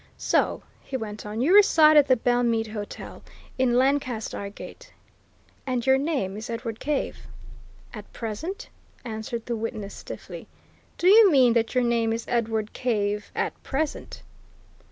[0.17, 3.21] So," he went on, "you reside at the Belmead Hotel,
[3.59, 4.91] in Lancaster Gate,
[5.67, 7.17] and your name is Edward Cave?"
[7.93, 8.67] "At present,"
[9.05, 10.47] answered the witness, stiffly.
[10.97, 14.23] "Do you mean that your name is Edward Cave at present?"